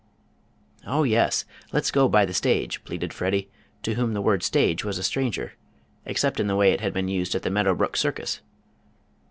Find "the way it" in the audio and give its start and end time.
6.47-6.81